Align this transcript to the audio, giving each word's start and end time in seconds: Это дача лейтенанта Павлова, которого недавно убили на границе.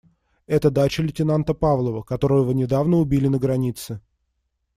Это 0.47 0.71
дача 0.71 1.03
лейтенанта 1.03 1.53
Павлова, 1.53 2.01
которого 2.01 2.53
недавно 2.53 2.97
убили 2.97 3.27
на 3.27 3.37
границе. 3.37 4.01